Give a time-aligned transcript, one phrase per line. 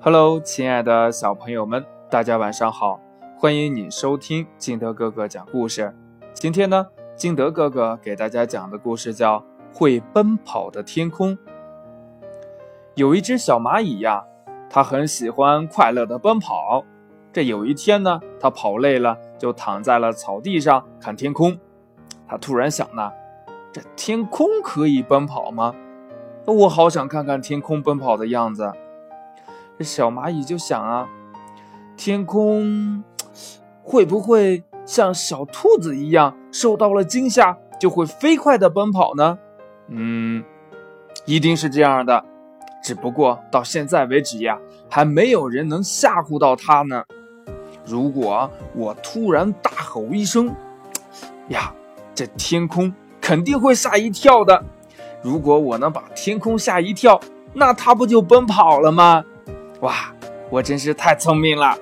[0.00, 3.00] Hello，亲爱的小朋友们，大家晚上好！
[3.36, 5.92] 欢迎你收听金德哥哥讲故事。
[6.32, 9.40] 今天呢，金德哥哥给大家讲的故事叫
[9.76, 11.36] 《会奔跑的天空》。
[12.94, 14.24] 有一只小蚂蚁呀，
[14.70, 16.84] 它很喜欢快乐的奔跑。
[17.32, 21.58] 这有一天呢，它跑累了，就躺在了草地上看天空。
[22.28, 23.10] 它突然想呢，
[23.72, 25.74] 这天空可以奔跑吗？
[26.46, 28.72] 我好想看看天空奔跑的样子。
[29.78, 31.08] 这小蚂蚁就想啊，
[31.96, 33.04] 天空
[33.84, 39.38] 会不会像小兔子一样，受到了惊吓就会飞快的奔跑呢？
[39.86, 40.42] 嗯，
[41.26, 42.24] 一定是这样的。
[42.82, 44.58] 只不过到现在为止呀，
[44.90, 47.04] 还没有人能吓唬到它呢。
[47.84, 50.52] 如果我突然大吼一声，
[51.48, 51.72] 呀，
[52.16, 54.64] 这天空肯定会吓一跳的。
[55.22, 57.20] 如果我能把天空吓一跳，
[57.52, 59.24] 那它不就奔跑了吗？
[59.80, 60.12] 哇，
[60.50, 61.78] 我真是太聪明了！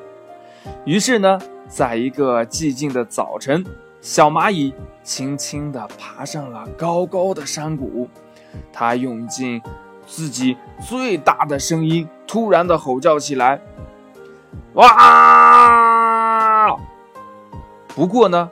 [0.85, 3.65] 于是呢，在一个寂静的早晨，
[4.01, 8.09] 小蚂蚁轻轻地爬上了高高的山谷。
[8.73, 9.63] 它用尽
[10.07, 13.61] 自己最大的声音，突然的吼叫起来
[14.75, 14.87] ：“哇！”
[17.95, 18.51] 不过呢，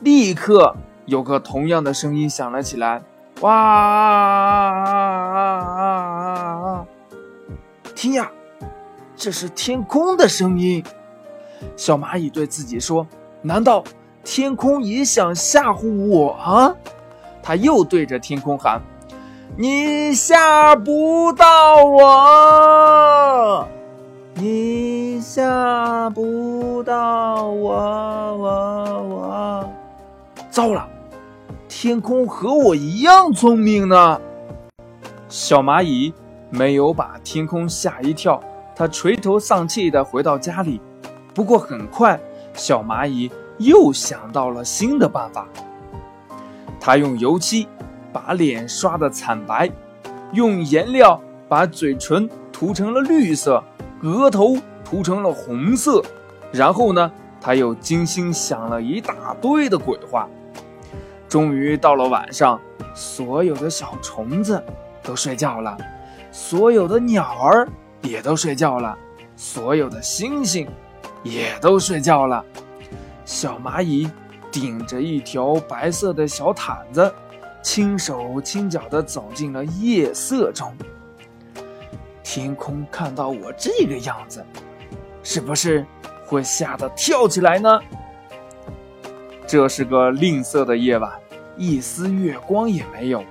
[0.00, 3.02] 立刻有个同样的声音响了起来
[3.40, 3.50] ：“哇！”
[9.22, 10.82] 这是天空的声音，
[11.76, 13.06] 小蚂蚁对自己说
[13.40, 13.84] ：“难道
[14.24, 16.74] 天空也想吓唬我啊？”
[17.40, 18.82] 它又对着天空喊
[19.56, 23.68] ：“你吓不到我，
[24.34, 29.70] 你吓不到我，我我。”
[30.50, 30.88] 糟了，
[31.68, 34.20] 天空和我一样聪明呢。
[35.28, 36.12] 小蚂蚁
[36.50, 38.42] 没有把天空吓一跳。
[38.74, 40.80] 他垂头丧气地回到家里，
[41.34, 42.18] 不过很快，
[42.54, 45.46] 小蚂蚁又想到了新的办法。
[46.80, 47.68] 他用油漆
[48.12, 49.70] 把脸刷得惨白，
[50.32, 53.62] 用颜料把嘴唇涂成了绿色，
[54.02, 56.02] 额头涂成了红色，
[56.50, 60.28] 然后呢，他又精心想了一大堆的鬼话。
[61.28, 62.60] 终于到了晚上，
[62.94, 64.62] 所有的小虫子
[65.02, 65.76] 都睡觉了，
[66.30, 67.68] 所有的鸟儿。
[68.02, 68.96] 也都睡觉了，
[69.36, 70.68] 所有的星星
[71.22, 72.44] 也都睡觉了。
[73.24, 74.10] 小蚂蚁
[74.50, 77.12] 顶着一条白色的小毯子，
[77.62, 80.74] 轻手轻脚地走进了夜色中。
[82.22, 84.44] 天空看到我这个样子，
[85.22, 85.86] 是不是
[86.26, 87.80] 会吓得跳起来呢？
[89.46, 91.12] 这是个吝啬的夜晚，
[91.56, 93.22] 一丝月光也没有。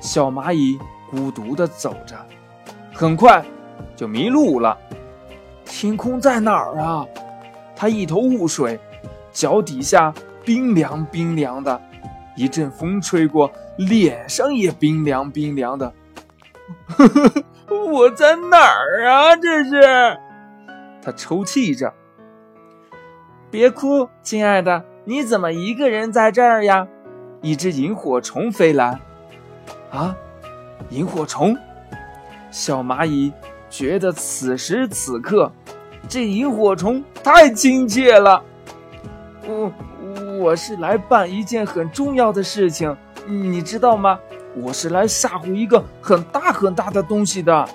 [0.00, 0.78] 小蚂蚁
[1.10, 2.14] 孤独地走着，
[2.92, 3.44] 很快。
[4.04, 4.76] 就迷路了，
[5.64, 7.06] 天空在哪儿啊？
[7.74, 8.78] 他一头雾水，
[9.32, 10.12] 脚底下
[10.44, 11.80] 冰凉冰凉的，
[12.36, 15.90] 一阵风吹过，脸上也冰凉冰凉的。
[17.90, 19.34] 我在哪儿啊？
[19.36, 20.18] 这是？
[21.00, 21.90] 他抽泣着。
[23.50, 26.86] 别哭，亲爱的，你怎么一个人在这儿呀？
[27.40, 29.00] 一只萤火虫飞来。
[29.90, 30.14] 啊，
[30.90, 31.56] 萤火虫，
[32.50, 33.32] 小蚂蚁。
[33.74, 35.50] 觉得此时此刻，
[36.08, 38.40] 这萤火虫太亲切了。
[39.44, 39.72] 我
[40.38, 42.96] 我是来办一件很重要的事情，
[43.26, 44.16] 你知道吗？
[44.54, 47.68] 我是来吓唬一个很大很大的东西的。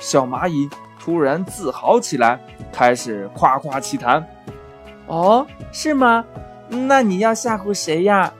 [0.00, 2.40] 小蚂蚁突然自豪起来，
[2.72, 4.26] 开始夸夸其谈。
[5.06, 6.24] 哦，是吗？
[6.68, 8.32] 那你要吓唬谁呀？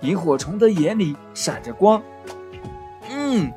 [0.00, 2.02] 萤火虫的眼里闪着光。
[3.08, 3.52] 嗯，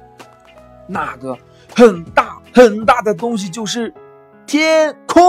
[0.85, 1.35] 那个
[1.75, 2.26] 很大。
[2.57, 3.93] 很大的东西就是
[4.47, 5.23] 天空。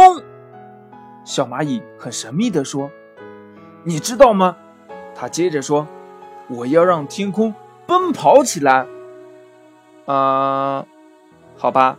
[1.27, 2.91] 小蚂蚁很神秘地说
[3.85, 4.57] ：“你知道吗？”
[5.15, 5.87] 他接着说
[6.49, 7.55] ：“我要让天空
[7.87, 8.87] 奔跑起来。”
[10.09, 10.87] 啊，
[11.55, 11.99] 好吧，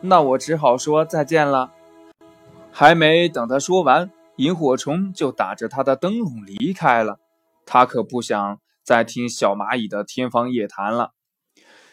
[0.00, 1.72] 那我只好说再见了。
[2.72, 7.18] 还没等他说完，萤火虫就打着他的灯笼离开了。
[7.66, 11.10] 他可不想再听小蚂蚁的天方夜谭了。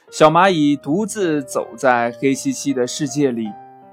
[0.10, 3.52] 小蚂蚁独自走在黑漆漆的世界里，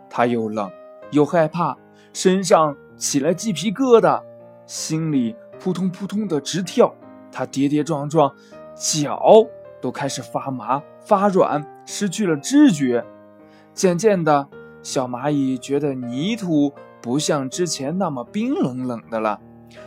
[0.08, 0.70] 它又冷
[1.10, 1.76] 又害怕，
[2.12, 4.22] 身上起了鸡皮疙瘩，
[4.64, 6.94] 心里扑通扑通的直跳。
[7.32, 8.32] 它跌跌撞撞，
[8.76, 9.20] 脚
[9.80, 13.04] 都开始发麻发软，失去了知觉。
[13.74, 14.46] 渐渐的，
[14.84, 16.72] 小蚂蚁觉得泥土
[17.02, 19.40] 不像之前那么冰冷冷的了，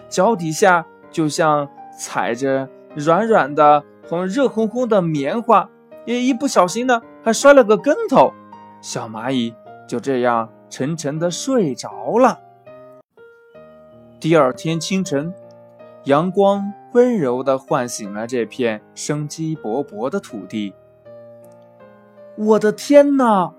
[0.09, 5.69] 脚底下就像踩着软软的、和热烘烘的棉花。
[6.07, 8.31] 也一不小心呢，还摔了个跟头，
[8.81, 9.54] 小蚂蚁
[9.86, 12.39] 就这样沉沉的睡着了。
[14.18, 15.33] 第二天清晨，
[16.06, 20.74] 阳光温柔地唤醒了这片生机勃勃的土地。
[22.38, 23.51] 我的天哪！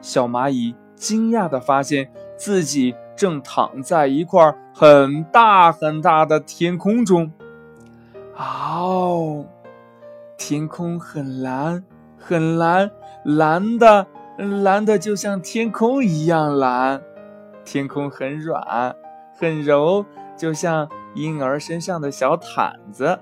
[0.00, 7.30] 小蚂蚁惊讶地发现自己正躺在一块很大很大的天空中。
[8.34, 9.44] 哦，
[10.44, 11.84] 天空很蓝，
[12.18, 12.90] 很蓝，
[13.24, 14.04] 蓝的，
[14.64, 17.00] 蓝的就像天空一样蓝。
[17.64, 18.92] 天空很软，
[19.38, 20.04] 很柔，
[20.36, 23.20] 就像婴儿身上的小毯子。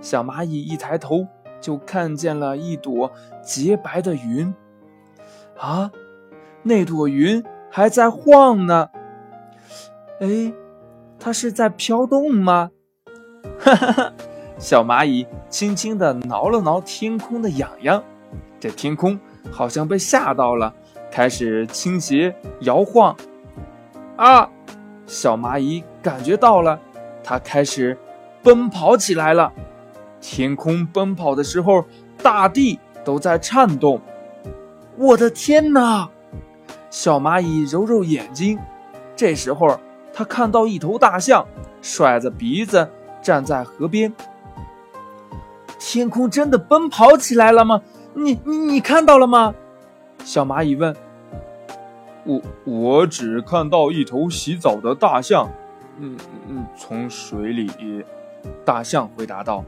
[0.00, 1.26] 小蚂蚁一抬头，
[1.60, 3.10] 就看见了一朵
[3.42, 4.54] 洁白的云。
[5.58, 5.90] 啊，
[6.62, 8.90] 那朵云还在晃呢。
[10.20, 10.54] 哎，
[11.18, 12.70] 它是在飘动吗？
[13.58, 14.12] 哈哈哈。
[14.58, 18.02] 小蚂蚁轻轻地挠了挠天空的痒痒，
[18.58, 19.18] 这天空
[19.50, 20.72] 好像被吓到了，
[21.10, 23.14] 开始倾斜摇晃。
[24.16, 24.48] 啊！
[25.06, 26.80] 小蚂蚁感觉到了，
[27.22, 27.96] 它开始
[28.42, 29.52] 奔跑起来了。
[30.20, 31.84] 天空奔跑的时候，
[32.22, 34.00] 大地都在颤动。
[34.96, 36.08] 我的天哪！
[36.90, 38.58] 小蚂蚁揉揉眼睛，
[39.14, 39.78] 这时候
[40.14, 41.46] 它看到一头大象
[41.82, 42.88] 甩着鼻子
[43.20, 44.12] 站在河边。
[45.78, 47.80] 天空真的奔跑起来了吗？
[48.14, 49.54] 你你你看到了吗？
[50.24, 50.94] 小蚂蚁问。
[52.24, 55.48] 我我只看到一头洗澡的大象，
[55.98, 56.16] 嗯
[56.48, 58.04] 嗯，从水里。
[58.64, 59.64] 大象回答道。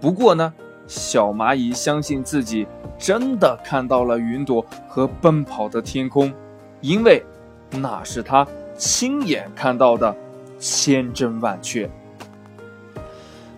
[0.00, 0.52] 不过呢，
[0.86, 2.66] 小蚂蚁相信自己
[2.96, 6.32] 真的看到了云朵和奔跑的天空，
[6.80, 7.24] 因为
[7.72, 8.46] 那是他
[8.76, 10.14] 亲眼看到的，
[10.58, 11.88] 千真万确。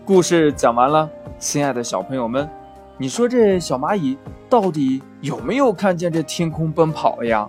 [0.04, 1.08] 故事讲完了。
[1.40, 2.46] 亲爱的小朋友们，
[2.98, 4.18] 你说这小蚂蚁
[4.50, 7.48] 到底有没有看见这天空奔跑呀？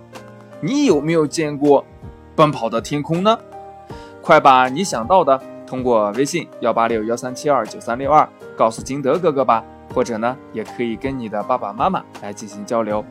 [0.62, 1.84] 你有没有见过
[2.34, 3.38] 奔跑的天空呢？
[4.22, 9.62] 快把你想到的通过微信幺八六幺三七二九三六二告诉金德哥哥吧，
[9.92, 13.04] 或者呢，也可以跟你的爸爸妈妈来进行交流。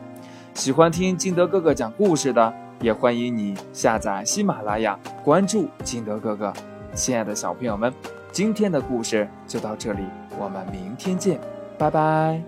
[0.52, 6.52] 喜欢听金德哥哥讲故事的，也欢迎你下载喜马拉雅，关注金德哥哥。
[6.92, 7.94] 亲爱的小朋友们。
[8.32, 10.02] 今天的故事就到这里，
[10.42, 11.38] 我们明天见，
[11.78, 12.42] 拜拜。